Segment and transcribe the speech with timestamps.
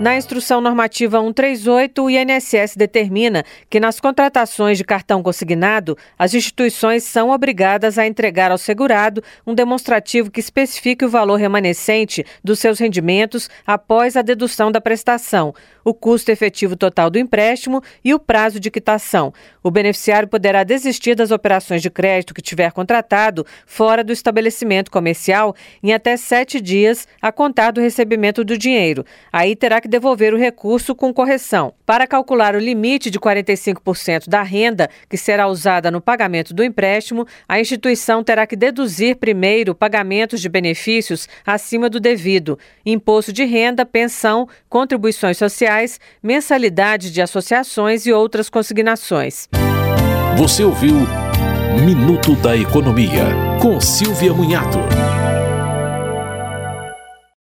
[0.00, 7.04] Na Instrução Normativa 138, o INSS determina que nas contratações de cartão consignado, as instituições
[7.04, 12.78] são obrigadas a entregar ao segurado um demonstrativo que especifique o valor remanescente dos seus
[12.78, 18.58] rendimentos após a dedução da prestação, o custo efetivo total do empréstimo e o prazo
[18.58, 19.34] de quitação.
[19.62, 25.54] O beneficiário poderá desistir das operações de crédito que tiver contratado fora do estabelecimento comercial
[25.82, 29.04] em até sete dias a contar do recebimento do dinheiro.
[29.30, 31.74] Aí terá que devolver o recurso com correção.
[31.84, 37.26] Para calcular o limite de 45% da renda que será usada no pagamento do empréstimo,
[37.46, 43.84] a instituição terá que deduzir primeiro pagamentos de benefícios acima do devido, imposto de renda,
[43.84, 49.48] pensão, contribuições sociais, mensalidade de associações e outras consignações.
[50.38, 50.94] Você ouviu
[51.84, 53.24] Minuto da Economia,
[53.60, 54.78] com Silvia Munhato.